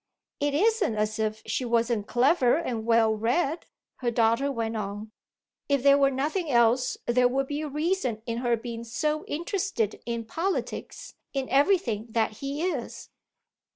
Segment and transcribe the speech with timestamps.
[0.39, 3.67] "It isn't as if she wasn't clever and well read,"
[3.97, 5.11] her daughter went on.
[5.69, 10.01] "If there were nothing else there would be a reason in her being so interested
[10.07, 13.09] in politics, in everything that he is."